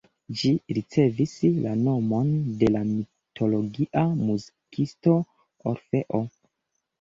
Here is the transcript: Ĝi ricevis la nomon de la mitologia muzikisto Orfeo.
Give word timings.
Ĝi 0.37 0.51
ricevis 0.75 1.33
la 1.65 1.73
nomon 1.81 2.31
de 2.63 2.69
la 2.77 2.81
mitologia 2.87 4.07
muzikisto 4.31 5.15
Orfeo. 5.75 6.25